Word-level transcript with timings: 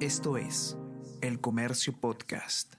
Esto 0.00 0.36
es 0.36 0.76
El 1.22 1.40
Comercio 1.40 1.98
Podcast. 1.98 2.74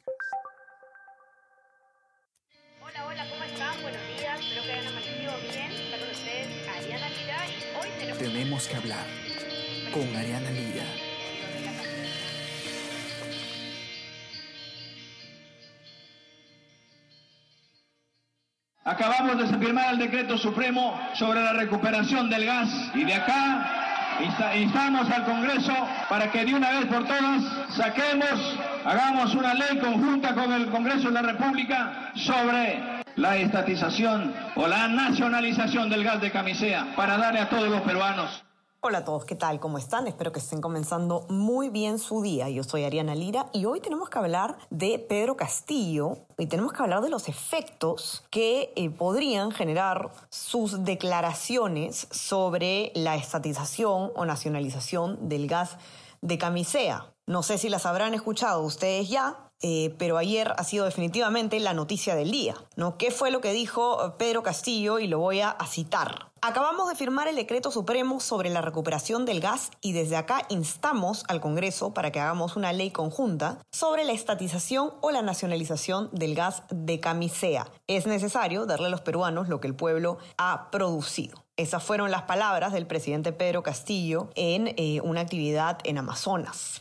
Hola, 2.79 3.07
hola, 3.07 3.25
¿cómo 3.31 3.43
están? 3.43 3.81
Buenos 3.81 4.01
días, 4.15 4.39
espero 4.39 4.61
que 4.61 4.71
hayan 4.71 4.87
amanecido 4.87 5.33
bien. 5.51 5.71
Está 5.71 5.97
con 5.97 6.09
ustedes 6.11 6.67
Ariana 6.69 7.09
Lira 7.09 7.37
y 7.47 7.81
hoy 7.81 7.89
tenemos... 7.97 8.19
Tenemos 8.19 8.67
que 8.67 8.75
hablar 8.75 9.05
con 9.91 10.15
Ariana 10.15 10.51
Lira. 10.51 10.85
Acabamos 18.83 19.51
de 19.51 19.57
firmar 19.57 19.93
el 19.93 19.99
decreto 19.99 20.37
supremo 20.37 21.01
sobre 21.15 21.41
la 21.41 21.53
recuperación 21.53 22.29
del 22.29 22.45
gas 22.45 22.69
y 22.93 23.05
de 23.05 23.13
acá 23.15 23.86
instamos 24.55 25.09
al 25.09 25.25
Congreso 25.25 25.73
para 26.09 26.31
que 26.31 26.45
de 26.45 26.55
una 26.55 26.71
vez 26.71 26.85
por 26.85 27.05
todas 27.05 27.43
saquemos, 27.69 28.57
hagamos 28.85 29.35
una 29.35 29.53
ley 29.53 29.77
conjunta 29.79 30.33
con 30.33 30.51
el 30.51 30.67
Congreso 30.67 31.07
de 31.07 31.13
la 31.13 31.21
República 31.21 32.11
sobre 32.15 33.03
la 33.15 33.37
estatización 33.37 34.33
o 34.55 34.67
la 34.67 34.87
nacionalización 34.87 35.89
del 35.89 36.03
gas 36.03 36.21
de 36.21 36.31
camisea 36.31 36.87
para 36.95 37.17
darle 37.17 37.39
a 37.39 37.49
todos 37.49 37.69
los 37.69 37.81
peruanos. 37.81 38.46
Hola 38.89 38.99
a 38.99 39.03
todos, 39.03 39.25
¿qué 39.25 39.35
tal? 39.35 39.59
¿Cómo 39.59 39.77
están? 39.77 40.07
Espero 40.07 40.31
que 40.31 40.39
estén 40.39 40.61
comenzando 40.61 41.25
muy 41.27 41.67
bien 41.67 41.99
su 41.99 42.21
día. 42.21 42.47
Yo 42.47 42.63
soy 42.63 42.85
Ariana 42.85 43.15
Lira 43.15 43.47
y 43.51 43.65
hoy 43.65 43.81
tenemos 43.81 44.09
que 44.09 44.17
hablar 44.17 44.57
de 44.69 44.97
Pedro 44.97 45.35
Castillo 45.35 46.19
y 46.37 46.45
tenemos 46.45 46.71
que 46.71 46.83
hablar 46.83 47.01
de 47.01 47.09
los 47.09 47.27
efectos 47.27 48.23
que 48.29 48.71
eh, 48.77 48.89
podrían 48.89 49.51
generar 49.51 50.09
sus 50.29 50.85
declaraciones 50.85 52.07
sobre 52.11 52.93
la 52.95 53.17
estatización 53.17 54.13
o 54.15 54.23
nacionalización 54.23 55.27
del 55.27 55.49
gas 55.49 55.75
de 56.21 56.37
camisea. 56.37 57.07
No 57.25 57.43
sé 57.43 57.57
si 57.57 57.67
las 57.67 57.85
habrán 57.85 58.13
escuchado 58.13 58.61
ustedes 58.61 59.09
ya, 59.09 59.46
eh, 59.61 59.95
pero 59.97 60.17
ayer 60.17 60.53
ha 60.55 60.63
sido 60.63 60.85
definitivamente 60.85 61.59
la 61.59 61.73
noticia 61.73 62.15
del 62.15 62.29
día, 62.31 62.55
¿no? 62.75 62.97
¿Qué 62.97 63.09
fue 63.09 63.31
lo 63.31 63.41
que 63.41 63.53
dijo 63.53 64.05
eh, 64.05 64.11
Pedro 64.17 64.43
Castillo? 64.43 64.99
Y 64.99 65.07
lo 65.07 65.17
voy 65.17 65.41
a, 65.41 65.57
citar. 65.67 66.31
Acabamos 66.41 66.87
de 66.87 66.95
firmar 66.95 67.27
el 67.27 67.35
decreto 67.35 67.71
supremo 67.71 68.19
sobre 68.19 68.51
la 68.51 68.61
recuperación 68.61 69.25
del 69.25 69.39
gas 69.39 69.71
y 69.81 69.93
desde 69.93 70.15
acá 70.15 70.43
instamos 70.49 71.25
al 71.27 71.41
Congreso 71.41 71.93
para 71.93 72.11
que 72.11 72.19
hagamos 72.19 72.55
una 72.55 72.71
ley 72.71 72.91
conjunta 72.91 73.57
sobre 73.71 74.05
la 74.05 74.13
estatización 74.13 74.93
o 75.01 75.09
la 75.09 75.23
nacionalización 75.23 76.09
del 76.11 76.35
gas 76.35 76.61
de 76.69 76.99
camisea. 76.99 77.67
Es 77.87 78.05
necesario 78.05 78.67
darle 78.67 78.87
a 78.87 78.91
los 78.91 79.01
peruanos 79.01 79.49
lo 79.49 79.59
que 79.59 79.67
el 79.67 79.75
pueblo 79.75 80.19
ha 80.37 80.69
producido. 80.69 81.43
Esas 81.57 81.83
fueron 81.83 82.11
las 82.11 82.21
palabras 82.23 82.71
del 82.71 82.85
presidente 82.85 83.33
Pedro 83.33 83.63
Castillo 83.63 84.29
en 84.35 84.75
eh, 84.77 85.01
una 85.01 85.21
actividad 85.21 85.79
en 85.83 85.97
Amazonas 85.97 86.79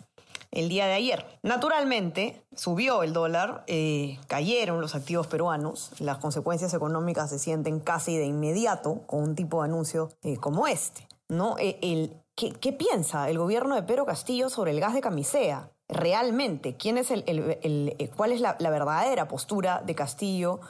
el 0.51 0.69
día 0.69 0.87
de 0.87 0.95
ayer. 0.95 1.27
Naturalmente, 1.43 2.43
subió 2.55 3.03
el 3.03 3.13
dólar, 3.13 3.65
eh, 3.67 4.19
cayeron 4.27 4.81
los 4.81 4.95
activos 4.95 5.27
peruanos, 5.27 5.93
las 5.99 6.19
consecuencias 6.19 6.75
económicas 6.75 7.31
se 7.31 7.39
sienten 7.39 7.81
casi 7.81 8.17
de 8.17 8.27
inmediato 8.27 9.03
con 9.07 9.23
un 9.23 9.35
tipo 9.35 9.63
de 9.63 9.69
anuncio 9.69 10.11
eh, 10.23 10.37
como 10.37 10.67
este. 10.67 11.07
¿no? 11.29 11.57
Eh, 11.59 11.79
el, 11.83 12.17
¿qué, 12.35 12.73
piensa 12.73 13.29
el 13.29 13.39
gobierno 13.39 13.75
de 13.75 13.83
Pedro 13.83 14.07
Castillo 14.07 14.49
sobre 14.49 14.71
el 14.71 14.81
gas 14.81 14.95
de 14.95 15.01
camisea? 15.01 15.71
Realmente, 15.89 16.77
¿quién 16.77 16.99
es 16.99 17.11
el, 17.11 18.11
¿cuál 18.17 18.33
es 18.33 18.41
la, 18.41 18.57
verdadera 18.59 19.29
postura 19.29 19.83
de 19.85 19.95
Castillo 19.95 20.61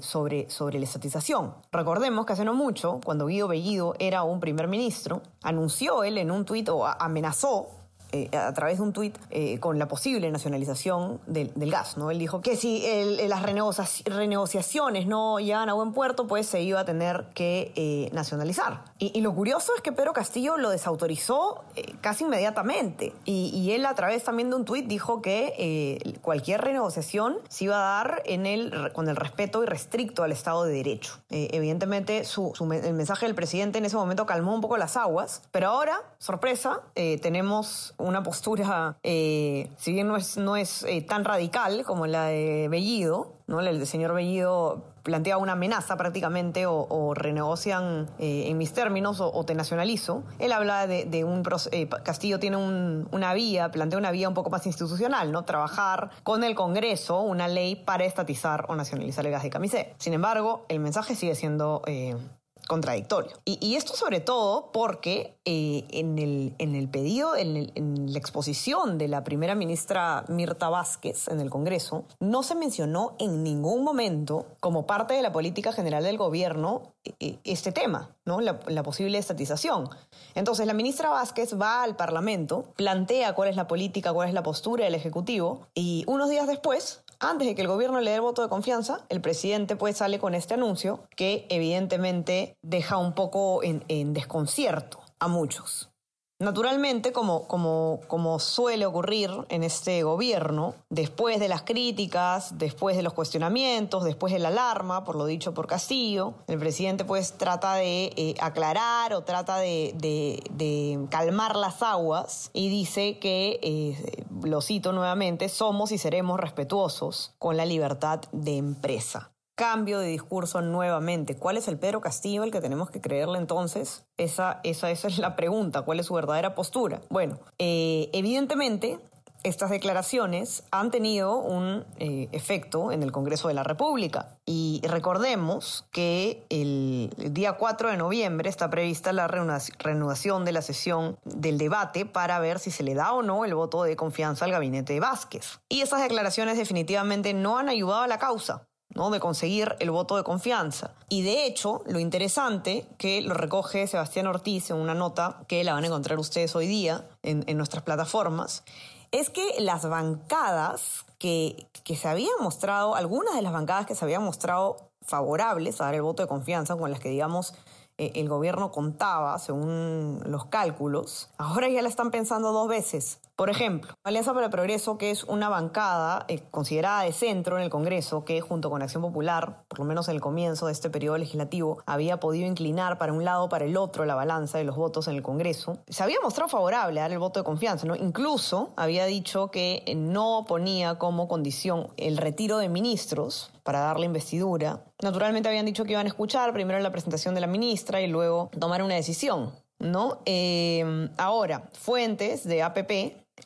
sobre, 0.00 0.48
sobre 0.48 0.78
la 0.78 0.84
estatización. 0.84 1.52
Recordemos 1.72 2.24
que 2.24 2.34
hace 2.34 2.44
no 2.44 2.54
mucho, 2.54 3.00
cuando 3.04 3.26
Guido 3.26 3.48
Bellido 3.48 3.96
era 3.98 4.22
un 4.22 4.38
primer 4.38 4.68
ministro, 4.68 5.22
anunció 5.42 6.04
él 6.04 6.18
en 6.18 6.30
un 6.30 6.44
tuit 6.44 6.68
o 6.68 6.86
amenazó 6.86 7.85
eh, 8.12 8.30
a 8.36 8.52
través 8.54 8.78
de 8.78 8.82
un 8.84 8.92
tuit 8.92 9.16
eh, 9.30 9.58
con 9.60 9.78
la 9.78 9.88
posible 9.88 10.30
nacionalización 10.30 11.20
del, 11.26 11.52
gas. 11.70 11.96
¿no? 11.96 12.10
Él 12.10 12.18
dijo 12.18 12.40
que 12.40 12.56
si 12.56 12.84
el- 12.86 13.28
las 13.28 13.42
renegocia- 13.42 13.86
renegociaciones 14.04 15.06
no 15.06 15.38
llegan 15.40 15.68
a 15.68 15.72
buen 15.74 15.92
puerto, 15.92 16.26
pues 16.26 16.46
se 16.46 16.62
iba 16.62 16.80
a 16.80 16.84
tener 16.84 17.26
que 17.34 17.72
eh, 17.76 18.10
nacionalizar. 18.12 18.84
Y, 18.98 19.20
lo 19.20 19.34
curioso 19.34 19.72
es 19.74 19.82
que 19.82 19.92
Pedro 19.92 20.12
Castillo 20.12 20.56
lo 20.56 20.70
desautorizó 20.70 21.64
eh, 21.74 21.94
casi 22.00 22.24
inmediatamente. 22.24 23.12
Y, 23.24 23.70
él 23.72 23.84
a 23.86 23.94
través 23.94 24.22
también 24.24 24.48
de 24.50 24.56
un 24.56 24.64
tuit 24.64 24.86
dijo 24.86 25.20
que 25.20 25.52
eh, 25.58 26.18
cualquier 26.22 26.60
renegociación 26.60 27.38
se 27.48 27.64
iba 27.64 27.76
a 27.76 28.04
dar 28.04 28.22
en 28.26 28.46
el, 28.46 28.92
con 28.92 29.08
el 29.08 29.16
respeto 29.16 29.62
irrestricto 29.62 30.22
al 30.22 30.30
Estado 30.32 30.64
de 30.64 30.72
Derecho. 30.74 31.18
Eh, 31.30 31.48
evidentemente 31.52 32.24
su, 32.24 32.52
el 32.60 32.94
mensaje 32.94 33.26
del 33.26 33.34
presidente 33.34 33.78
en 33.78 33.84
ese 33.84 33.96
momento 33.96 34.24
calmó 34.26 34.54
un 34.54 34.60
poco 34.60 34.76
las 34.76 34.96
aguas, 34.96 35.42
pero 35.50 35.68
ahora, 35.68 36.00
sorpresa, 36.18 36.82
eh, 36.94 37.18
tenemos 37.20 37.94
una 37.98 38.22
postura, 38.22 38.98
eh, 39.02 39.70
si 39.76 39.92
bien 39.92 40.08
no 40.08 40.16
es, 40.16 40.36
no 40.36 40.56
es 40.56 40.82
eh, 40.84 41.02
tan 41.02 41.24
radical 41.24 41.84
como 41.84 42.06
la 42.06 42.26
de 42.26 42.68
Bellido, 42.68 43.34
¿no? 43.46 43.60
El 43.60 43.86
señor 43.86 44.12
Bellido 44.14 44.84
plantea 45.02 45.38
una 45.38 45.52
amenaza 45.52 45.96
prácticamente 45.96 46.66
o, 46.66 47.14
renegocian 47.14 48.08
eh, 48.18 48.48
en 48.48 48.58
mis 48.58 48.72
términos 48.72 49.20
o, 49.20 49.44
te 49.44 49.54
nacionalizo. 49.54 50.24
Él 50.40 50.50
habla 50.50 50.88
de, 50.88 51.24
un... 51.24 51.44
eh, 51.70 51.88
Castillo 52.02 52.40
tiene 52.40 52.56
un- 52.56 53.08
una 53.12 53.32
vía, 53.32 53.70
plantea 53.70 54.00
una 54.00 54.10
vía 54.10 54.28
un 54.28 54.34
poco 54.34 54.50
más 54.50 54.66
institucional, 54.66 55.30
¿no? 55.30 55.44
Trabajar 55.44 56.10
con 56.24 56.42
el 56.42 56.56
Congreso 56.56 57.20
una 57.20 57.46
ley 57.46 57.76
para 57.76 58.04
estatizar 58.04 58.66
o 58.68 58.74
nacionalizar 58.74 59.24
el 59.24 59.30
gas 59.30 59.44
de 59.44 59.50
camisea. 59.50 59.86
Sin 59.98 60.12
embargo, 60.12 60.64
el 60.68 60.80
mensaje 60.80 61.14
sigue 61.14 61.36
siendo... 61.36 61.82
eh, 61.86 62.16
contradictorio. 62.66 63.32
Y, 63.44 63.76
esto 63.76 63.94
sobre 63.94 64.20
todo 64.20 64.70
porque 64.72 65.36
eh, 65.44 65.84
en, 65.90 66.18
el, 66.18 66.54
en 66.58 66.74
el 66.74 66.88
pedido, 66.88 67.36
en, 67.36 68.12
la 68.12 68.18
exposición 68.18 68.98
de 68.98 69.08
la 69.08 69.24
primera 69.24 69.54
ministra 69.54 70.24
Mirta 70.28 70.68
Vázquez 70.68 71.28
en 71.28 71.40
el 71.40 71.50
Congreso, 71.50 72.04
no 72.20 72.42
se 72.42 72.54
mencionó 72.54 73.14
en 73.18 73.42
ningún 73.42 73.84
momento 73.84 74.46
como 74.60 74.86
parte 74.86 75.14
de 75.14 75.22
la 75.22 75.32
política 75.32 75.72
general 75.72 76.04
del 76.04 76.18
gobierno 76.18 76.94
eh, 77.04 77.14
eh, 77.20 77.38
este 77.44 77.72
tema, 77.72 78.14
¿no? 78.24 78.40
La, 78.40 78.60
la 78.66 78.82
posible 78.82 79.18
estatización. 79.18 79.88
Entonces 80.34 80.66
la 80.66 80.74
ministra 80.74 81.10
Vázquez 81.10 81.60
va 81.60 81.82
al 81.82 81.96
Parlamento, 81.96 82.72
plantea 82.76 83.34
cuál 83.34 83.48
es 83.48 83.56
la 83.56 83.66
política, 83.66 84.12
cuál 84.12 84.28
es 84.28 84.34
la 84.34 84.42
postura 84.42 84.84
del 84.84 84.94
Ejecutivo 84.94 85.66
y 85.74 86.04
unos 86.06 86.30
días 86.30 86.46
después 86.46 87.02
antes 87.20 87.46
de 87.46 87.54
que 87.54 87.62
el 87.62 87.68
gobierno 87.68 88.00
le 88.00 88.10
dé 88.10 88.16
el 88.16 88.22
voto 88.22 88.42
de 88.42 88.48
confianza, 88.48 89.04
el 89.08 89.20
presidente 89.20 89.76
pues 89.76 89.96
sale 89.96 90.18
con 90.18 90.34
este 90.34 90.54
anuncio 90.54 91.00
que 91.16 91.46
evidentemente 91.48 92.56
deja 92.62 92.96
un 92.96 93.14
poco 93.14 93.62
en, 93.62 94.12
desconcierto 94.12 95.00
a 95.18 95.28
muchos. 95.28 95.90
Naturalmente, 96.38 97.12
como, 97.12 97.48
como, 97.48 98.00
como 98.08 98.38
suele 98.38 98.84
ocurrir 98.84 99.30
en 99.48 99.64
este 99.64 100.02
gobierno, 100.02 100.74
después 100.90 101.40
de 101.40 101.48
las 101.48 101.62
críticas, 101.62 102.58
después 102.58 102.94
de 102.94 103.02
los 103.02 103.14
cuestionamientos, 103.14 104.04
después 104.04 104.34
de 104.34 104.38
la 104.38 104.48
alarma, 104.48 105.02
por 105.04 105.16
lo 105.16 105.24
dicho 105.24 105.54
por 105.54 105.66
Castillo, 105.66 106.34
el 106.46 106.58
presidente 106.58 107.06
pues 107.06 107.38
trata 107.38 107.76
de 107.76 108.12
eh, 108.16 108.34
aclarar 108.38 109.14
o 109.14 109.22
trata 109.22 109.56
de 109.56 111.06
calmar 111.10 111.56
las 111.56 111.82
aguas 111.82 112.50
y 112.52 112.68
dice 112.68 113.18
que, 113.18 113.58
eh, 113.62 114.25
lo 114.42 114.60
cito 114.60 114.92
nuevamente, 114.92 115.48
somos 115.48 115.92
y 115.92 115.98
seremos 115.98 116.40
respetuosos 116.40 117.34
con 117.38 117.56
la 117.56 117.66
libertad 117.66 118.20
de 118.32 118.56
empresa 118.56 119.32
cambio 119.56 119.98
de 119.98 120.08
discurso 120.08 120.60
nuevamente. 120.60 121.34
¿Cuál 121.34 121.56
es 121.56 121.66
el 121.66 121.78
Pedro 121.78 122.00
Castillo 122.00 122.44
el 122.44 122.52
que 122.52 122.60
tenemos 122.60 122.90
que 122.90 123.00
creerle 123.00 123.38
entonces? 123.38 124.04
Esa, 124.18 124.60
esa, 124.62 124.90
esa 124.90 125.08
es 125.08 125.18
la 125.18 125.34
pregunta. 125.34 125.82
¿Cuál 125.82 125.98
es 125.98 126.06
su 126.06 126.14
verdadera 126.14 126.54
postura? 126.54 127.00
Bueno, 127.08 127.38
eh, 127.58 128.10
evidentemente 128.12 129.00
estas 129.46 129.70
declaraciones 129.70 130.64
han 130.72 130.90
tenido 130.90 131.36
un 131.38 131.84
eh, 131.98 132.28
efecto 132.32 132.90
en 132.90 133.02
el 133.02 133.12
Congreso 133.12 133.46
de 133.48 133.54
la 133.54 133.62
República. 133.62 134.38
Y 134.44 134.80
recordemos 134.84 135.84
que 135.92 136.44
el 136.50 137.10
día 137.30 137.52
4 137.52 137.90
de 137.90 137.96
noviembre 137.96 138.48
está 138.50 138.68
prevista 138.70 139.12
la 139.12 139.28
reanudac- 139.28 139.72
reanudación 139.78 140.44
de 140.44 140.52
la 140.52 140.62
sesión 140.62 141.16
del 141.24 141.58
debate 141.58 142.06
para 142.06 142.38
ver 142.40 142.58
si 142.58 142.70
se 142.70 142.82
le 142.82 142.94
da 142.94 143.12
o 143.12 143.22
no 143.22 143.44
el 143.44 143.54
voto 143.54 143.84
de 143.84 143.94
confianza 143.94 144.44
al 144.44 144.50
gabinete 144.50 144.94
de 144.94 145.00
Vázquez. 145.00 145.60
Y 145.68 145.80
esas 145.80 146.02
declaraciones 146.02 146.58
definitivamente 146.58 147.32
no 147.32 147.58
han 147.58 147.68
ayudado 147.68 148.02
a 148.02 148.08
la 148.08 148.18
causa. 148.18 148.66
¿no? 148.94 149.10
de 149.10 149.20
conseguir 149.20 149.76
el 149.80 149.90
voto 149.90 150.16
de 150.16 150.22
confianza. 150.22 150.94
Y 151.10 151.20
de 151.20 151.44
hecho, 151.44 151.82
lo 151.86 151.98
interesante 151.98 152.86
que 152.96 153.20
lo 153.20 153.34
recoge 153.34 153.86
Sebastián 153.86 154.26
Ortiz 154.26 154.70
en 154.70 154.76
una 154.76 154.94
nota 154.94 155.42
que 155.48 155.62
la 155.64 155.74
van 155.74 155.84
a 155.84 155.88
encontrar 155.88 156.18
ustedes 156.18 156.56
hoy 156.56 156.66
día 156.66 157.04
en 157.22 157.56
nuestras 157.58 157.82
plataformas, 157.82 158.64
es 159.12 159.30
que 159.30 159.60
las 159.60 159.88
bancadas 159.88 161.04
que, 161.18 161.66
que 161.84 161.96
se 161.96 162.08
habían 162.08 162.34
mostrado, 162.40 162.94
algunas 162.94 163.34
de 163.34 163.42
las 163.42 163.52
bancadas 163.52 163.86
que 163.86 163.94
se 163.94 164.04
habían 164.04 164.22
mostrado 164.22 164.76
favorables 165.02 165.80
a 165.80 165.84
dar 165.84 165.94
el 165.94 166.02
voto 166.02 166.22
de 166.22 166.28
confianza, 166.28 166.76
con 166.76 166.90
las 166.90 167.00
que 167.00 167.08
digamos 167.08 167.54
el 167.98 168.28
gobierno 168.28 168.70
contaba, 168.70 169.38
según 169.38 170.20
los 170.26 170.46
cálculos, 170.46 171.30
ahora 171.38 171.68
ya 171.68 171.82
la 171.82 171.88
están 171.88 172.10
pensando 172.10 172.52
dos 172.52 172.68
veces. 172.68 173.20
Por 173.36 173.50
ejemplo, 173.50 173.92
Alianza 174.02 174.32
para 174.32 174.46
el 174.46 174.50
Progreso, 174.50 174.96
que 174.96 175.10
es 175.10 175.22
una 175.24 175.50
bancada 175.50 176.24
eh, 176.28 176.40
considerada 176.50 177.02
de 177.02 177.12
centro 177.12 177.58
en 177.58 177.64
el 177.64 177.70
Congreso, 177.70 178.24
que 178.24 178.40
junto 178.40 178.70
con 178.70 178.80
Acción 178.80 179.02
Popular, 179.02 179.64
por 179.68 179.80
lo 179.80 179.84
menos 179.84 180.08
en 180.08 180.14
el 180.14 180.22
comienzo 180.22 180.66
de 180.66 180.72
este 180.72 180.88
periodo 180.88 181.18
legislativo, 181.18 181.82
había 181.84 182.18
podido 182.18 182.46
inclinar 182.46 182.96
para 182.96 183.12
un 183.12 183.26
lado 183.26 183.44
o 183.44 183.48
para 183.50 183.66
el 183.66 183.76
otro 183.76 184.06
la 184.06 184.14
balanza 184.14 184.56
de 184.56 184.64
los 184.64 184.76
votos 184.76 185.06
en 185.08 185.16
el 185.16 185.22
Congreso, 185.22 185.76
se 185.86 186.02
había 186.02 186.16
mostrado 186.22 186.48
favorable 186.48 186.98
a 186.98 187.02
dar 187.02 187.12
el 187.12 187.18
voto 187.18 187.40
de 187.40 187.44
confianza, 187.44 187.86
¿no? 187.86 187.94
Incluso 187.94 188.72
había 188.74 189.04
dicho 189.04 189.50
que 189.50 189.84
no 189.94 190.46
ponía 190.48 190.96
como 190.96 191.28
condición 191.28 191.88
el 191.98 192.16
retiro 192.16 192.56
de 192.56 192.70
ministros 192.70 193.50
para 193.64 193.80
dar 193.80 193.98
la 193.98 194.06
investidura. 194.06 194.80
Naturalmente 195.02 195.48
habían 195.48 195.66
dicho 195.66 195.84
que 195.84 195.92
iban 195.92 196.06
a 196.06 196.08
escuchar 196.08 196.52
primero 196.52 196.78
la 196.80 196.90
presentación 196.90 197.34
de 197.34 197.40
la 197.40 197.46
ministra 197.46 198.00
y 198.00 198.06
luego 198.06 198.50
tomar 198.58 198.82
una 198.82 198.94
decisión. 198.94 199.52
¿no? 199.78 200.20
Eh, 200.24 201.08
ahora, 201.18 201.68
fuentes 201.72 202.44
de 202.44 202.62
APP 202.62 202.90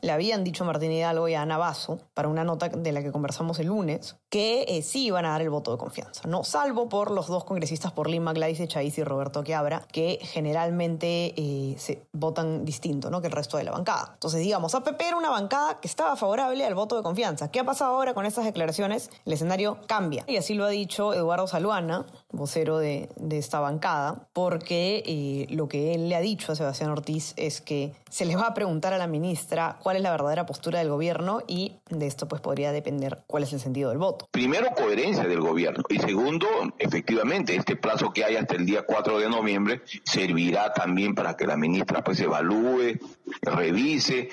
le 0.02 0.12
habían 0.12 0.44
dicho 0.44 0.64
Martín 0.64 0.93
Hidalgo 0.93 1.29
y 1.29 1.35
a 1.35 1.43
Ana 1.43 1.58
Basso, 1.58 1.99
para 2.14 2.29
una 2.29 2.44
nota 2.44 2.69
de 2.69 2.93
la 2.93 3.02
que 3.02 3.12
conversamos 3.12 3.58
el 3.58 3.67
lunes, 3.67 4.17
que 4.31 4.65
eh, 4.69 4.82
sí 4.82 5.06
iban 5.06 5.27
a 5.27 5.31
dar 5.31 5.43
el 5.43 5.50
voto 5.50 5.73
de 5.73 5.79
confianza, 5.79 6.23
¿no? 6.29 6.44
Salvo 6.44 6.88
por 6.88 7.11
los 7.11 7.27
dos 7.27 7.44
congresistas 7.44 7.91
por 7.91 8.09
Lima, 8.09 8.32
Gladys 8.32 8.61
Echaiz 8.61 8.97
y 8.97 9.03
Roberto 9.03 9.43
Quiabra, 9.43 9.82
que 9.91 10.21
generalmente 10.23 11.35
eh, 11.37 11.77
votan 12.12 12.65
distinto, 12.65 13.11
¿no? 13.11 13.21
Que 13.21 13.27
el 13.27 13.32
resto 13.32 13.56
de 13.56 13.65
la 13.65 13.73
bancada. 13.73 14.12
Entonces, 14.15 14.41
digamos, 14.41 14.75
APP 14.77 15.00
era 15.00 15.17
una 15.17 15.31
bancada 15.31 15.81
que 15.81 15.88
estaba 15.88 16.15
favorable 16.15 16.65
al 16.65 16.77
voto 16.77 16.97
de 16.97 17.03
confianza. 17.03 17.50
¿Qué 17.50 17.59
ha 17.59 17.65
pasado 17.65 17.97
ahora 17.97 18.15
con 18.15 18.25
estas 18.25 18.44
declaraciones? 18.44 19.11
El 19.27 19.32
escenario 19.32 19.79
cambia. 19.88 20.25
Y 20.29 20.37
así 20.37 20.55
lo 20.55 20.65
ha 20.65 20.69
dicho 20.69 21.12
Eduardo 21.12 21.49
Saluana, 21.49 22.06
vocero 22.31 22.79
de, 22.79 23.09
esta 23.31 23.59
bancada, 23.59 24.29
porque 24.33 25.03
eh, 25.06 25.47
lo 25.53 25.67
que 25.67 25.94
él 25.94 26.09
le 26.09 26.15
ha 26.15 26.21
dicho 26.21 26.53
a 26.53 26.55
Sebastián 26.55 26.91
Ortiz 26.91 27.33
es 27.37 27.61
que 27.61 27.94
se 28.11 28.25
le 28.26 28.37
va 28.37 28.47
a 28.47 28.55
preguntar 28.55 28.93
a 28.93 28.99
la 28.99 29.06
ministra 29.06 29.79
cuál 29.83 29.97
es 29.97 30.03
la 30.03 30.11
verdadera 30.11 30.47
postura 30.47 30.79
del 30.79 30.88
gobierno 30.88 31.41
y 31.47 31.76
de 31.88 32.06
esto 32.06 32.29
pues 32.29 32.41
podría 32.41 32.71
depender 32.71 33.25
cuál 33.26 33.43
es 33.44 33.53
el 33.53 33.61
sentido 33.61 33.91
del 33.91 33.99
voto. 33.99 34.19
Primero, 34.31 34.70
coherencia 34.76 35.25
del 35.25 35.40
gobierno. 35.40 35.82
Y 35.88 35.99
segundo, 35.99 36.46
efectivamente, 36.78 37.56
este 37.56 37.76
plazo 37.76 38.12
que 38.12 38.25
hay 38.25 38.37
hasta 38.37 38.55
el 38.55 38.67
día 38.67 38.82
4 38.82 39.19
de 39.19 39.28
noviembre 39.28 39.82
servirá 40.05 40.72
también 40.72 41.14
para 41.14 41.37
que 41.37 41.46
la 41.46 41.56
ministra 41.56 42.02
pues 42.05 42.20
evalúe, 42.20 42.99
revise, 43.43 44.28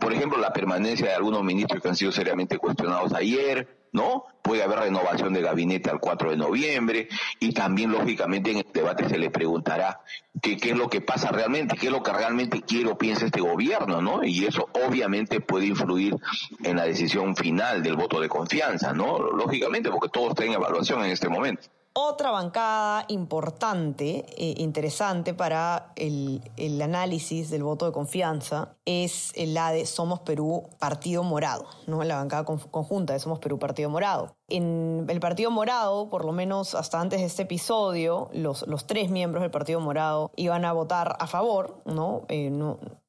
por 0.00 0.12
ejemplo, 0.12 0.38
la 0.38 0.52
permanencia 0.52 1.08
de 1.08 1.14
algunos 1.14 1.42
ministros 1.44 1.82
que 1.82 1.88
han 1.88 1.96
sido 1.96 2.12
seriamente 2.12 2.58
cuestionados 2.58 3.12
ayer, 3.14 3.82
¿no? 3.92 4.24
Puede 4.42 4.62
haber 4.62 4.80
renovación 4.80 5.32
de 5.34 5.42
gabinete 5.42 5.90
al 5.90 6.00
4 6.00 6.30
de 6.30 6.36
noviembre 6.36 7.08
y 7.38 7.52
también, 7.52 7.92
lógicamente, 7.92 8.50
en 8.50 8.58
el 8.58 8.66
debate 8.72 9.08
se 9.08 9.18
le 9.18 9.30
preguntará 9.30 10.00
qué 10.42 10.70
es 10.70 10.76
lo 10.76 10.90
que 10.90 11.00
pasa 11.00 11.30
realmente, 11.30 11.76
qué 11.76 11.86
es 11.86 11.92
lo 11.92 12.02
que 12.02 12.12
realmente 12.12 12.62
quiere 12.62 12.90
o 12.90 12.98
piensa 12.98 13.26
este 13.26 13.40
gobierno, 13.40 14.02
¿no? 14.02 14.24
Y 14.24 14.44
eso 14.44 14.68
obviamente 14.86 15.40
puede 15.40 15.66
influir 15.66 16.16
en 16.64 16.76
la 16.76 16.84
decisión 16.84 17.36
final 17.36 17.82
del 17.82 17.94
voto 17.94 18.20
de 18.20 18.28
confianza, 18.28 18.92
¿no? 18.92 19.18
Lógicamente, 19.18 19.90
porque 19.90 20.08
todo 20.08 20.30
está 20.30 20.44
en 20.44 20.54
evaluación 20.54 21.04
en 21.04 21.12
este 21.12 21.28
momento. 21.28 21.68
Otra 21.94 22.30
bancada 22.30 23.04
importante, 23.08 24.24
e 24.38 24.54
interesante 24.62 25.34
para 25.34 25.92
el, 25.94 26.40
el, 26.56 26.80
análisis 26.80 27.50
del 27.50 27.62
voto 27.64 27.84
de 27.84 27.92
confianza 27.92 28.76
es 28.86 29.34
la 29.36 29.72
de 29.72 29.84
Somos 29.84 30.20
Perú 30.20 30.70
Partido 30.78 31.22
Morado, 31.22 31.66
¿no? 31.86 32.02
la 32.02 32.16
bancada 32.16 32.44
conjunta 32.44 33.12
de 33.12 33.18
Somos 33.18 33.40
Perú 33.40 33.58
Partido 33.58 33.90
Morado. 33.90 34.34
En 34.52 35.06
el 35.08 35.18
Partido 35.18 35.50
Morado, 35.50 36.10
por 36.10 36.26
lo 36.26 36.32
menos 36.32 36.74
hasta 36.74 37.00
antes 37.00 37.20
de 37.20 37.26
este 37.26 37.44
episodio, 37.44 38.28
los, 38.34 38.66
tres 38.86 39.08
miembros 39.08 39.40
del 39.40 39.50
Partido 39.50 39.80
Morado 39.80 40.30
iban 40.36 40.66
a 40.66 40.74
votar 40.74 41.16
a 41.18 41.26
favor, 41.26 41.80
¿no? 41.86 42.26
Eh, 42.28 42.50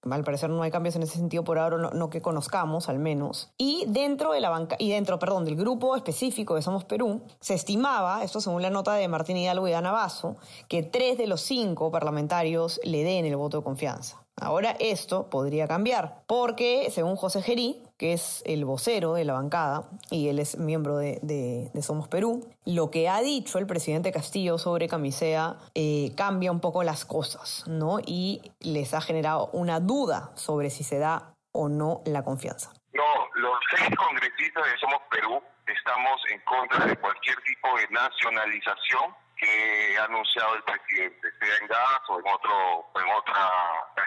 al 0.10 0.24
parecer 0.24 0.50
no 0.50 0.64
hay 0.64 0.72
cambios 0.72 0.96
en 0.96 1.04
ese 1.04 1.18
sentido 1.18 1.44
por 1.44 1.60
ahora, 1.60 1.90
no, 1.94 2.10
que 2.10 2.22
conozcamos 2.22 2.88
al 2.88 2.98
menos. 2.98 3.52
Y 3.58 3.84
dentro 3.88 4.32
de 4.32 4.40
la 4.40 4.50
banca, 4.50 4.78
y 4.80 4.90
dentro, 4.90 5.20
perdón, 5.20 5.44
del 5.44 5.58
grupo 5.58 5.98
específico 5.98 6.56
de 6.56 6.62
Somos 6.62 6.86
Perú, 6.86 7.22
se 7.42 7.56
estimaba, 7.56 8.24
esto 8.24 8.40
según 8.40 8.62
la 8.62 8.70
nota 8.70 8.94
de 8.94 9.10
Martín 9.10 9.36
Hidalgo 9.36 9.68
y 9.68 9.74
Ana 9.74 9.92
Basso, 9.92 10.38
que 10.70 10.82
tres 10.82 11.18
de 11.18 11.28
los 11.28 11.42
cinco 11.42 11.92
parlamentarios 11.92 12.80
le 12.86 13.04
den 13.04 13.26
el 13.26 13.36
voto 13.36 13.58
de 13.58 13.64
confianza. 13.64 14.23
Ahora 14.36 14.76
esto 14.80 15.30
podría 15.30 15.68
cambiar, 15.68 16.24
porque 16.28 16.90
según 16.90 17.16
José 17.16 17.42
Gerí, 17.42 17.84
que 17.98 18.14
es 18.14 18.42
el 18.46 18.66
vocero 18.66 19.14
de 19.14 19.26
la 19.26 19.34
bancada 19.34 19.84
y 20.10 20.28
él 20.28 20.40
es 20.40 20.58
miembro 20.58 20.98
de, 20.98 21.70
Somos 21.82 22.08
Perú, 22.08 22.50
lo 22.66 22.90
que 22.90 23.08
ha 23.08 23.22
dicho 23.22 23.60
el 23.60 23.68
presidente 23.68 24.12
Castillo 24.12 24.58
sobre 24.58 24.88
Camisea 24.88 25.58
eh, 25.76 26.14
cambia 26.18 26.52
un 26.52 26.60
poco 26.60 26.84
las 26.84 27.06
cosas, 27.06 27.66
¿no? 27.68 28.00
Y 28.06 28.42
les 28.60 28.94
ha 28.94 29.02
generado 29.02 29.50
una 29.54 29.80
duda 29.80 30.32
sobre 30.36 30.70
si 30.70 30.84
se 30.84 30.98
da 30.98 31.36
o 31.52 31.70
no 31.70 32.02
la 32.06 32.24
confianza. 32.24 32.74
No, 32.94 33.04
los 33.36 33.58
seis 33.76 33.96
congresistas 33.96 34.66
de 34.66 34.78
Somos 34.80 35.02
Perú 35.12 35.42
estamos 35.68 36.22
en 36.32 36.42
contra 36.42 36.86
de 36.86 36.96
cualquier 36.98 37.38
tipo 37.42 37.68
de 37.78 37.88
nacionalización 37.90 39.23
que 39.44 39.98
ha 39.98 40.06
anunciado 40.06 40.56
el 40.56 40.64
presidente, 40.64 41.28
sea 41.40 41.58
en 41.62 41.68
gas 41.68 42.02
o 42.08 42.20
en 42.20 42.28
otro 42.28 42.86
en 42.96 43.12
otra 43.12 43.52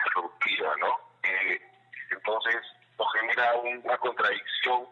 estructura, 0.07 0.75
¿no? 0.79 0.97
Eh, 1.23 1.61
entonces, 2.11 2.57
nos 2.99 3.13
genera 3.13 3.55
una 3.55 3.99
contradicción 3.99 4.89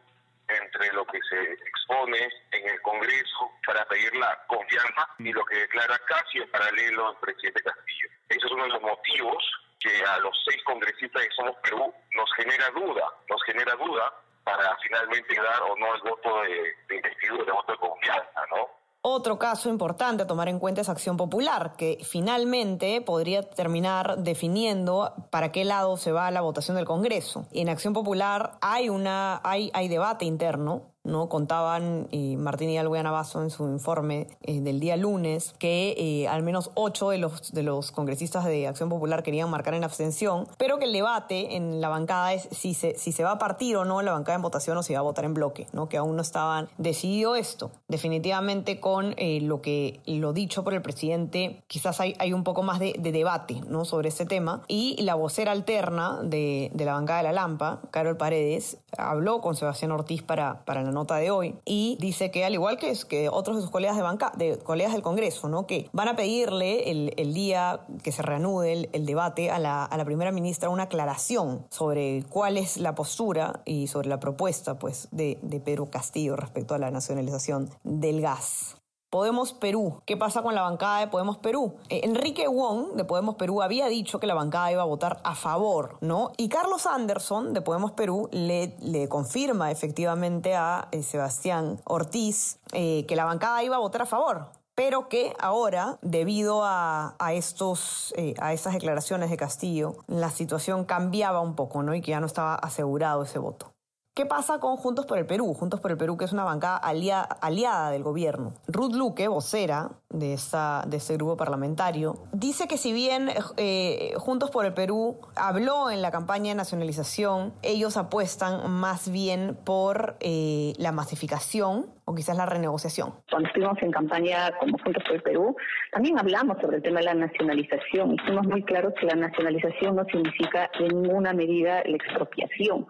entre 0.48 0.92
lo 0.92 1.06
que 1.06 1.18
se 1.30 1.52
expone 1.52 2.28
en 2.52 2.68
el 2.68 2.82
Congreso 2.82 3.50
para 3.66 3.84
pedir 3.86 4.14
la 4.16 4.44
confianza 4.46 5.08
y 5.18 5.32
lo 5.32 5.44
que 5.46 5.56
declara 5.56 5.98
casi 6.06 6.38
en 6.38 6.50
paralelo 6.50 7.12
el 7.12 7.16
presidente 7.18 7.62
Castillo. 7.62 8.08
Ese 8.28 8.46
es 8.46 8.52
uno 8.52 8.64
de 8.64 8.70
los 8.70 8.82
motivos 8.82 9.44
que 9.80 10.04
a 10.04 10.18
los 10.18 10.36
seis 10.44 10.62
congresistas 10.64 11.22
que 11.22 11.34
somos 11.34 11.56
Perú 11.62 11.94
nos 12.14 12.32
genera 12.34 12.68
duda, 12.70 13.10
nos 13.30 13.42
genera 13.44 13.74
duda 13.76 14.12
para 14.44 14.76
finalmente 14.82 15.34
dar 15.34 15.62
o 15.62 15.76
no 15.76 15.94
el 15.94 16.02
voto 16.02 16.42
de, 16.42 16.76
de 16.88 16.96
investidura, 16.96 17.44
el 17.46 17.52
voto 17.52 17.72
de 17.72 17.78
confianza, 17.78 18.46
¿no? 18.50 18.73
Otro 19.06 19.38
caso 19.38 19.68
importante 19.68 20.22
a 20.22 20.26
tomar 20.26 20.48
en 20.48 20.58
cuenta 20.58 20.80
es 20.80 20.88
Acción 20.88 21.18
Popular, 21.18 21.74
que 21.76 21.98
finalmente 22.02 23.02
podría 23.02 23.42
terminar 23.42 24.16
definiendo 24.20 25.12
para 25.28 25.52
qué 25.52 25.66
lado 25.66 25.98
se 25.98 26.10
va 26.10 26.30
la 26.30 26.40
votación 26.40 26.78
del 26.78 26.86
Congreso. 26.86 27.46
En 27.52 27.68
Acción 27.68 27.92
Popular 27.92 28.56
hay, 28.62 28.88
una, 28.88 29.42
hay, 29.44 29.70
hay 29.74 29.88
debate 29.88 30.24
interno 30.24 30.93
¿no? 31.04 31.28
Contaban 31.28 32.08
y 32.10 32.36
Martín 32.36 32.70
y 32.70 32.78
Basso 32.78 33.42
en 33.42 33.50
su 33.50 33.64
informe 33.68 34.26
eh, 34.42 34.60
del 34.60 34.80
día 34.80 34.96
lunes 34.96 35.54
que 35.58 35.94
eh, 35.96 36.28
al 36.28 36.42
menos 36.42 36.70
ocho 36.74 37.10
de 37.10 37.18
los, 37.18 37.52
de 37.52 37.62
los 37.62 37.92
congresistas 37.92 38.44
de 38.44 38.66
Acción 38.66 38.88
Popular 38.88 39.22
querían 39.22 39.50
marcar 39.50 39.74
en 39.74 39.84
abstención, 39.84 40.48
pero 40.58 40.78
que 40.78 40.86
el 40.86 40.92
debate 40.92 41.56
en 41.56 41.80
la 41.80 41.88
bancada 41.88 42.32
es 42.32 42.48
si 42.50 42.74
se, 42.74 42.98
si 42.98 43.12
se 43.12 43.22
va 43.22 43.32
a 43.32 43.38
partir 43.38 43.76
o 43.76 43.84
no 43.84 44.02
la 44.02 44.12
bancada 44.12 44.36
en 44.36 44.42
votación 44.42 44.76
o 44.78 44.82
si 44.82 44.94
va 44.94 45.00
a 45.00 45.02
votar 45.02 45.24
en 45.24 45.34
bloque, 45.34 45.66
¿no? 45.72 45.88
que 45.88 45.98
aún 45.98 46.16
no 46.16 46.22
estaban 46.22 46.68
decidido 46.78 47.36
esto. 47.36 47.70
Definitivamente 47.88 48.80
con 48.80 49.14
eh, 49.16 49.40
lo 49.40 49.60
que 49.60 50.00
lo 50.06 50.32
dicho 50.32 50.64
por 50.64 50.74
el 50.74 50.82
presidente, 50.82 51.62
quizás 51.66 52.00
hay, 52.00 52.14
hay 52.18 52.32
un 52.32 52.44
poco 52.44 52.62
más 52.62 52.78
de, 52.78 52.94
debate 52.98 53.60
¿no? 53.68 53.84
sobre 53.84 54.08
este 54.08 54.26
tema. 54.26 54.62
Y 54.68 55.00
la 55.02 55.14
vocera 55.14 55.52
alterna 55.52 56.20
de, 56.22 56.70
de 56.72 56.84
la 56.84 56.94
bancada 56.94 57.18
de 57.18 57.24
la 57.24 57.32
Lampa, 57.32 57.80
Carol 57.90 58.16
Paredes, 58.16 58.78
habló 58.96 59.40
con 59.40 59.54
Sebastián 59.54 59.92
Ortiz 59.92 60.22
para, 60.22 60.64
para 60.64 60.82
nota 60.94 61.16
de 61.16 61.30
hoy 61.30 61.56
y 61.64 61.98
dice 62.00 62.30
que 62.30 62.44
al 62.44 62.54
igual 62.54 62.78
que, 62.78 62.96
que 63.08 63.28
otros 63.28 63.56
de 63.56 63.62
sus 63.62 63.70
colegas 63.70 63.96
de 63.96 64.02
banca, 64.02 64.32
de 64.36 64.58
colegas 64.58 64.92
del 64.92 65.02
Congreso, 65.02 65.48
¿no? 65.48 65.66
que 65.66 65.88
van 65.92 66.08
a 66.08 66.16
pedirle 66.16 66.90
el, 66.90 67.12
el 67.16 67.34
día 67.34 67.80
que 68.02 68.12
se 68.12 68.22
reanude 68.22 68.88
el, 68.92 69.06
debate 69.06 69.50
a 69.50 69.58
la, 69.58 69.84
a 69.84 69.96
la, 69.96 70.04
primera 70.04 70.32
ministra 70.32 70.70
una 70.70 70.84
aclaración 70.84 71.66
sobre 71.70 72.24
cuál 72.30 72.56
es 72.56 72.78
la 72.78 72.94
postura 72.94 73.60
y 73.64 73.88
sobre 73.88 74.08
la 74.08 74.20
propuesta 74.20 74.78
pues, 74.78 75.08
de 75.10 75.36
Pedro 75.64 75.90
Castillo 75.90 76.36
respecto 76.36 76.74
a 76.74 76.78
la 76.78 76.90
nacionalización 76.90 77.70
del 77.82 78.20
gas. 78.20 78.76
Podemos 79.14 79.52
Perú. 79.52 80.02
¿Qué 80.06 80.16
pasa 80.16 80.42
con 80.42 80.56
la 80.56 80.62
bancada 80.62 80.98
de 80.98 81.06
Podemos 81.06 81.38
Perú? 81.38 81.76
Eh, 81.88 82.00
Enrique 82.02 82.48
Wong 82.48 82.94
de 82.96 83.04
Podemos 83.04 83.36
Perú 83.36 83.62
había 83.62 83.86
dicho 83.86 84.18
que 84.18 84.26
la 84.26 84.34
bancada 84.34 84.72
iba 84.72 84.82
a 84.82 84.86
votar 84.86 85.20
a 85.22 85.36
favor, 85.36 85.98
¿no? 86.00 86.32
Y 86.36 86.48
Carlos 86.48 86.84
Anderson 86.84 87.52
de 87.52 87.60
Podemos 87.60 87.92
Perú 87.92 88.28
le, 88.32 89.08
confirma 89.08 89.70
efectivamente 89.70 90.56
a 90.56 90.88
eh, 90.90 91.04
Sebastián 91.04 91.80
Ortiz 91.84 92.58
eh, 92.72 93.04
que 93.06 93.14
la 93.14 93.24
bancada 93.24 93.62
iba 93.62 93.76
a 93.76 93.78
votar 93.78 94.02
a 94.02 94.06
favor 94.06 94.48
pero 94.74 95.08
que 95.08 95.32
ahora, 95.38 95.98
debido 96.02 96.64
a, 96.64 97.14
a 97.20 97.32
estos, 97.34 98.12
a 98.40 98.52
esas 98.52 98.72
declaraciones 98.72 99.30
de 99.30 99.36
Castillo, 99.36 99.94
la 100.08 100.30
situación 100.30 100.84
cambiaba 100.84 101.40
un 101.40 101.54
poco, 101.54 101.84
¿no? 101.84 101.94
Y 101.94 102.00
que 102.00 102.10
ya 102.10 102.18
no 102.18 102.26
estaba 102.26 102.56
asegurado 102.56 103.22
ese 103.22 103.38
voto. 103.38 103.73
¿Qué 104.16 104.26
pasa 104.26 104.60
con 104.60 104.76
Juntos 104.76 105.06
por 105.06 105.18
el 105.18 105.26
Perú? 105.26 105.54
Juntos 105.54 105.80
por 105.80 105.90
el 105.90 105.96
Perú, 105.96 106.16
que 106.16 106.24
es 106.24 106.32
una 106.32 106.44
bancada 106.44 106.76
aliada 106.76 107.90
del 107.90 108.04
gobierno. 108.04 108.54
Ruth 108.68 108.94
Luque, 108.94 109.26
vocera 109.26 109.90
de, 110.08 110.34
esta, 110.34 110.84
de 110.86 110.98
este 110.98 111.14
grupo 111.14 111.36
parlamentario, 111.36 112.14
dice 112.32 112.68
que 112.68 112.76
si 112.76 112.92
bien 112.92 113.28
eh, 113.56 114.12
Juntos 114.18 114.52
por 114.52 114.66
el 114.66 114.72
Perú 114.72 115.18
habló 115.34 115.90
en 115.90 116.00
la 116.00 116.12
campaña 116.12 116.50
de 116.50 116.54
nacionalización, 116.54 117.54
ellos 117.62 117.96
apuestan 117.96 118.70
más 118.70 119.10
bien 119.10 119.58
por 119.64 120.16
eh, 120.20 120.74
la 120.78 120.92
masificación 120.92 121.86
o 122.04 122.14
quizás 122.14 122.36
la 122.36 122.46
renegociación. 122.46 123.14
Cuando 123.28 123.48
estuvimos 123.48 123.82
en 123.82 123.90
campaña 123.90 124.52
como 124.60 124.78
Juntos 124.78 125.02
por 125.02 125.16
el 125.16 125.22
Perú, 125.22 125.56
también 125.90 126.16
hablamos 126.20 126.58
sobre 126.60 126.76
el 126.76 126.82
tema 126.84 127.00
de 127.00 127.06
la 127.06 127.14
nacionalización 127.14 128.16
y 128.28 128.46
muy 128.46 128.62
claros 128.62 128.94
que 129.00 129.06
la 129.06 129.16
nacionalización 129.16 129.96
no 129.96 130.04
significa 130.04 130.70
en 130.78 131.02
ninguna 131.02 131.32
medida 131.32 131.82
la 131.84 131.96
expropiación. 131.96 132.86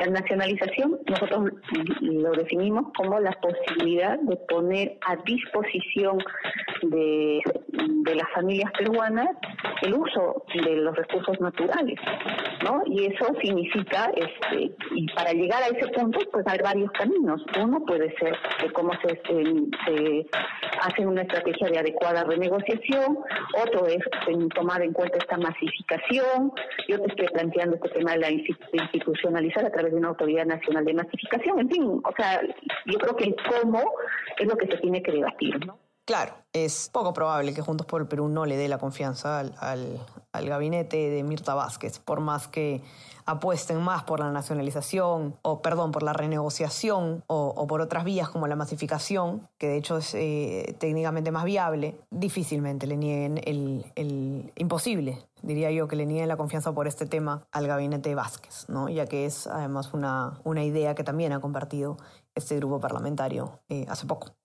La 0.00 0.06
nacionalización 0.06 0.98
nosotros 1.06 1.50
lo 2.00 2.30
definimos 2.32 2.86
como 2.96 3.20
la 3.20 3.32
posibilidad 3.32 4.18
de 4.18 4.34
poner 4.48 4.96
a 5.06 5.16
disposición 5.16 6.18
de, 6.82 7.42
las 8.14 8.28
familias 8.34 8.72
peruanas 8.72 9.28
el 9.82 9.94
uso 9.94 10.42
de 10.54 10.76
los 10.76 10.96
recursos 10.96 11.38
naturales, 11.40 11.98
¿no? 12.64 12.82
Y 12.86 13.06
eso 13.06 13.26
significa, 13.42 14.10
este, 14.16 14.74
y 14.94 15.06
para 15.14 15.32
llegar 15.32 15.62
a 15.62 15.68
ese 15.68 15.86
punto, 15.88 16.18
pues 16.32 16.46
hay 16.46 16.58
varios 16.58 16.90
caminos. 16.92 17.42
Uno 17.62 17.84
puede 17.84 18.14
ser 18.16 18.36
de 18.62 18.72
cómo 18.72 18.92
se, 19.02 19.20
se, 19.26 20.26
hace 20.80 21.06
una 21.06 21.22
estrategia 21.22 21.68
de 21.68 21.78
adecuada 21.78 22.24
renegociación, 22.24 23.18
otro 23.64 23.86
es 23.86 23.98
tomar 24.54 24.82
en 24.82 24.92
cuenta 24.92 25.18
esta 25.18 25.36
masificación, 25.36 26.52
yo 26.88 27.00
te 27.00 27.08
estoy 27.08 27.28
planteando 27.28 27.76
este 27.76 27.90
tema 27.90 28.12
de 28.12 28.18
la 28.18 28.30
institucionalizar 28.30 29.64
a 29.64 29.70
través 29.70 29.92
de 29.92 29.98
una 29.98 30.08
autoridad 30.08 30.46
nacional 30.46 30.84
de 30.84 30.94
masificación, 30.94 31.60
en 31.60 31.70
fin, 31.70 31.82
o 32.04 32.12
sea, 32.16 32.40
yo 32.86 32.98
creo 32.98 33.16
que 33.16 33.24
el 33.24 33.36
cómo 33.48 33.82
es 34.38 34.46
lo 34.46 34.56
que 34.56 34.66
se 34.66 34.78
tiene 34.78 35.02
que 35.02 35.12
debatir, 35.12 35.66
¿no? 35.66 35.89
Claro, 36.10 36.34
es 36.52 36.90
poco 36.92 37.14
probable 37.14 37.54
que 37.54 37.62
Juntos 37.62 37.86
por 37.86 38.00
el 38.00 38.08
Perú 38.08 38.26
no 38.26 38.44
le 38.44 38.56
dé 38.56 38.66
la 38.66 38.78
confianza 38.78 39.38
al, 39.38 40.00
gabinete 40.32 40.96
de 40.96 41.22
Mirta 41.22 41.54
Vázquez, 41.54 42.00
por 42.00 42.18
más 42.18 42.48
que 42.48 42.82
apuesten 43.26 43.80
más 43.80 44.02
por 44.02 44.18
la 44.18 44.32
nacionalización, 44.32 45.38
o 45.42 45.62
perdón, 45.62 45.92
por 45.92 46.02
la 46.02 46.12
renegociación, 46.12 47.22
o, 47.28 47.64
por 47.68 47.80
otras 47.80 48.02
vías 48.02 48.28
como 48.28 48.48
la 48.48 48.56
masificación, 48.56 49.48
que 49.56 49.68
de 49.68 49.76
hecho 49.76 49.98
es 49.98 50.12
eh, 50.14 50.74
técnicamente 50.80 51.30
más 51.30 51.44
viable, 51.44 51.96
difícilmente 52.10 52.88
le 52.88 52.96
nieguen 52.96 53.40
el, 53.44 54.52
imposible, 54.56 55.16
diría 55.42 55.70
yo, 55.70 55.86
que 55.86 55.94
le 55.94 56.06
nieguen 56.06 56.26
la 56.26 56.36
confianza 56.36 56.72
por 56.72 56.88
este 56.88 57.06
tema 57.06 57.46
al 57.52 57.68
gabinete 57.68 58.16
Vázquez, 58.16 58.68
¿no? 58.68 58.88
ya 58.88 59.06
que 59.06 59.26
es 59.26 59.46
además 59.46 59.94
una, 59.94 60.40
una 60.42 60.64
idea 60.64 60.96
que 60.96 61.04
también 61.04 61.32
ha 61.32 61.40
compartido 61.40 61.98
este 62.34 62.56
grupo 62.56 62.80
parlamentario 62.80 63.60
eh, 63.68 63.86
hace 63.88 64.08
poco. 64.08 64.39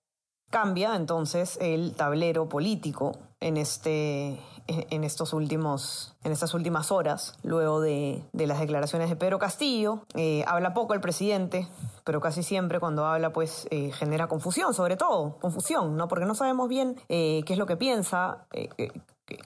Cambia 0.56 0.96
entonces 0.96 1.58
el 1.60 1.92
tablero 1.94 2.48
político 2.48 3.12
en, 3.40 3.58
este, 3.58 4.40
en, 4.66 5.04
estos 5.04 5.34
últimos, 5.34 6.16
en 6.24 6.32
estas 6.32 6.54
últimas 6.54 6.90
horas, 6.90 7.36
luego 7.42 7.82
de, 7.82 8.22
las 8.32 8.58
declaraciones 8.58 9.10
de 9.10 9.16
Pedro 9.16 9.38
Castillo. 9.38 10.06
Eh, 10.14 10.44
habla 10.46 10.72
poco 10.72 10.94
el 10.94 11.02
presidente, 11.02 11.68
pero 12.04 12.22
casi 12.22 12.42
siempre 12.42 12.80
cuando 12.80 13.04
habla 13.04 13.34
pues 13.34 13.68
eh, 13.70 13.92
genera 13.92 14.28
confusión, 14.28 14.72
sobre 14.72 14.96
todo, 14.96 15.36
confusión, 15.42 15.94
¿no? 15.98 16.08
Porque 16.08 16.24
no 16.24 16.34
sabemos 16.34 16.70
bien 16.70 16.96
eh, 17.10 17.42
qué 17.44 17.52
es 17.52 17.58
lo 17.58 17.66
que 17.66 17.76
piensa, 17.76 18.46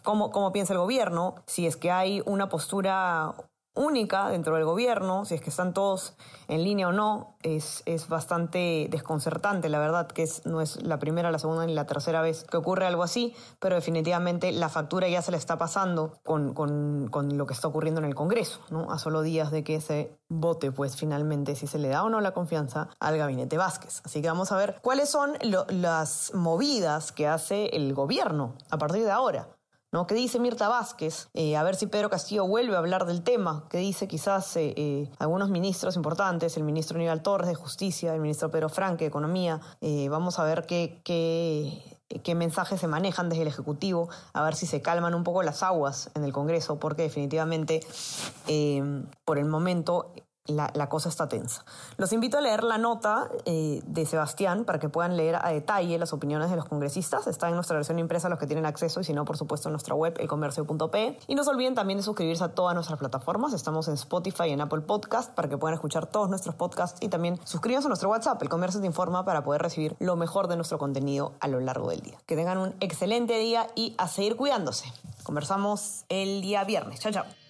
cómo, 0.05 0.31
cómo 0.31 0.53
piensa 0.53 0.75
el 0.75 0.79
gobierno, 0.79 1.35
si 1.45 1.67
es 1.67 1.77
que 1.77 1.91
hay 1.91 2.23
una 2.25 2.49
postura 2.49 3.35
única 3.75 4.29
dentro 4.29 4.55
del 4.55 4.65
gobierno, 4.65 5.25
si 5.25 5.35
es 5.35 5.41
que 5.41 5.51
están 5.51 5.73
todos 5.73 6.15
en 6.49 6.65
línea 6.65 6.89
o 6.89 6.93
no, 6.93 7.37
es, 7.43 7.83
es 7.87 8.09
bastante 8.09 8.89
desconcertante, 8.91 9.69
la 9.69 9.79
verdad, 9.79 10.09
que 10.09 10.29
no 10.45 10.61
es 10.61 10.83
la 10.83 10.99
primera, 10.99 11.31
la 11.31 11.39
segunda 11.39 11.67
ni 11.67 11.75
la 11.75 11.87
tercera 11.87 12.21
vez 12.21 12.45
que 12.45 12.57
ocurre 12.57 12.87
algo 12.87 13.03
así, 13.03 13.35
pero 13.59 13.77
definitivamente 13.77 14.53
la 14.53 14.69
factura 14.69 15.09
ya 15.09 15.23
se 15.23 15.31
le 15.31 15.37
está 15.37 15.57
pasando 15.57 16.19
con, 16.25 16.55
con, 16.55 17.09
con 17.09 17.39
lo 17.39 17.47
que 17.47 17.55
está 17.55 17.69
ocurriendo 17.69 18.01
en 18.01 18.07
el 18.07 18.15
Congreso, 18.15 18.61
¿no? 18.71 18.91
a 18.91 18.99
solo 18.99 19.23
días 19.23 19.51
de 19.51 19.65
que 19.65 19.81
se 19.81 20.19
vote, 20.29 20.73
pues 20.73 20.97
finalmente, 20.97 21.55
si 21.55 21.67
se 21.67 21.79
le 21.79 21.89
da 21.89 22.05
o 22.05 22.11
no 22.11 22.21
la 22.21 22.33
confianza 22.33 22.89
al 22.99 23.19
gabinete 23.19 23.57
Vázquez. 23.57 24.03
Así 24.05 24.21
que 24.21 24.29
vamos 24.29 24.53
a 24.53 24.57
ver 24.57 24.79
cuáles 24.83 25.09
son 25.09 25.35
las 25.69 26.33
movidas 26.35 27.13
que 27.13 27.29
hace 27.29 27.67
el 27.77 27.95
gobierno 27.95 28.55
a 28.71 28.79
partir 28.79 29.05
de 29.05 29.11
ahora. 29.11 29.49
¿No? 29.93 30.07
¿Qué 30.07 30.15
dice 30.15 30.39
Mirta 30.39 30.69
Vázquez? 30.69 31.29
Eh, 31.35 31.57
a 31.57 31.63
ver 31.63 31.75
si 31.75 31.87
Pedro 31.87 32.11
Castillo 32.11 32.47
vuelve 32.47 32.77
a 32.77 32.79
hablar 32.79 33.07
del 33.07 33.23
tema. 33.23 33.65
¿Qué 33.69 33.79
dice 33.79 34.07
quizás 34.07 34.57
eh, 34.57 34.75
eh, 34.77 35.11
algunos 35.19 35.51
ministros 35.51 35.97
importantes? 35.97 36.57
El 36.57 36.63
ministro 36.63 36.97
Aníbal 36.97 37.23
Torres 37.23 37.49
de 37.49 37.55
Justicia, 37.55 38.15
el 38.15 38.21
ministro 38.21 38.51
Pedro 38.51 38.69
Franque 38.69 39.05
de 39.05 39.09
Economía. 39.09 39.61
vamos 40.09 40.39
a 40.39 40.45
ver 40.45 40.67
qué, 40.67 41.01
qué, 41.05 41.83
qué 42.23 42.35
mensajes 42.35 42.81
se 42.81 42.87
manejan 42.87 43.29
desde 43.29 43.43
el 43.43 43.49
Ejecutivo, 43.49 44.09
a 44.33 44.43
ver 44.43 44.55
si 44.55 44.67
se 44.67 44.81
calman 44.81 45.15
un 45.15 45.25
poco 45.25 45.43
las 45.43 45.63
aguas 45.63 46.11
en 46.15 46.25
el 46.25 46.33
Congreso, 46.33 46.79
porque 46.79 47.03
definitivamente 47.03 47.81
por 49.25 49.39
el 49.39 49.47
momento 49.47 50.13
la, 50.53 50.89
cosa 50.89 51.09
está 51.09 51.29
tensa. 51.29 51.65
Los 51.97 52.13
invito 52.13 52.39
a 52.39 52.41
leer 52.41 52.65
la 52.65 52.79
nota 52.79 53.29
eh, 53.45 53.83
de 53.87 54.07
Sebastián 54.07 54.65
para 54.65 54.79
que 54.79 54.89
puedan 54.89 55.17
leer 55.17 55.37
a 55.37 55.51
detalle 55.51 55.99
las 55.99 56.13
opiniones 56.13 56.51
de 56.51 56.57
los 56.57 56.67
congresistas. 56.67 57.27
Está 57.27 57.49
en 57.49 57.55
nuestra 57.55 57.77
versión 57.77 57.99
impresa 57.99 58.29
los 58.29 58.39
que 58.39 58.47
tienen 58.47 58.67
acceso 58.67 59.01
y 59.01 59.05
si 59.05 59.13
no, 59.13 59.25
por 59.25 59.37
supuesto, 59.37 59.69
en 59.69 59.73
nuestra 59.73 59.95
web, 59.95 60.15
elcomercio.p. 60.19 61.19
Y 61.27 61.35
no 61.35 61.45
se 61.45 61.51
olviden 61.51 61.75
también 61.75 61.99
de 61.99 62.03
suscribirse 62.03 62.45
a 62.45 62.49
todas 62.55 62.75
nuestras 62.75 62.99
plataformas. 62.99 63.53
Estamos 63.53 63.89
en 63.89 63.95
Spotify 63.95 64.45
y 64.49 64.51
en 64.53 64.61
Apple 64.61 64.81
Podcast 64.83 65.33
para 65.35 65.49
que 65.49 65.59
puedan 65.59 65.75
escuchar 65.75 66.07
todos 66.07 66.29
nuestros 66.29 66.55
podcasts 66.55 66.99
y 67.01 67.09
también 67.09 67.39
suscríbanse 67.45 67.87
a 67.87 67.91
nuestro 67.91 68.11
WhatsApp, 68.11 68.41
El 68.43 68.49
Comercio 68.49 68.81
te 68.81 68.87
informa, 68.87 69.25
para 69.25 69.45
poder 69.45 69.63
recibir 69.63 69.97
lo 69.99 70.17
mejor 70.17 70.49
de 70.49 70.57
nuestro 70.57 70.79
contenido 70.79 71.33
a 71.41 71.49
lo 71.49 71.61
largo 71.61 71.91
del 71.91 72.01
día. 72.01 72.19
Que 72.27 72.37
tengan 72.37 72.59
un 72.59 72.75
excelente 72.81 73.39
día 73.39 73.67
y 73.75 73.95
a 73.99 74.09
seguir 74.09 74.37
cuidándose. 74.37 74.93
Conversamos 75.23 76.05
el 76.09 76.41
día 76.41 76.65
viernes. 76.65 77.01
Chao, 77.01 77.13
chao. 77.13 77.50